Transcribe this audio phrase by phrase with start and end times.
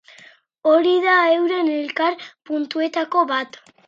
[0.69, 3.61] Hori da heuren elkar-puntuetako bat.